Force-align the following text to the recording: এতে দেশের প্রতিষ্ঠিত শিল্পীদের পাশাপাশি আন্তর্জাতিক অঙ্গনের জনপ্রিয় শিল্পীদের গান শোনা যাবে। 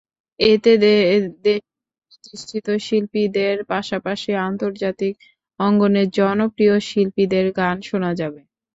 এতে 0.39 0.71
দেশের 0.83 1.21
প্রতিষ্ঠিত 2.11 2.67
শিল্পীদের 2.85 3.55
পাশাপাশি 3.71 4.31
আন্তর্জাতিক 4.47 5.13
অঙ্গনের 5.59 6.07
জনপ্রিয় 6.17 6.75
শিল্পীদের 6.89 7.45
গান 7.59 7.77
শোনা 7.89 8.11
যাবে। 8.19 8.41